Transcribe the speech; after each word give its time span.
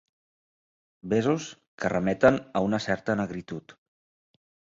Besos 1.11 1.45
que 1.81 1.91
remeten 1.97 2.41
a 2.61 2.65
una 2.69 2.81
certa 2.87 3.19
negritud. 3.21 3.77